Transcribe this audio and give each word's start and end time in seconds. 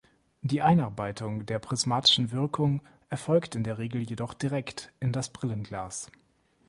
Die 0.41 0.63
Einarbeitung 0.63 1.45
der 1.45 1.59
prismatischen 1.59 2.31
Wirkung 2.31 2.81
erfolgt 3.09 3.53
in 3.53 3.63
der 3.63 3.77
Regel 3.77 4.01
jedoch 4.01 4.33
direkt 4.33 4.91
in 4.99 5.11
das 5.11 5.29
Brillenglas. 5.29 6.09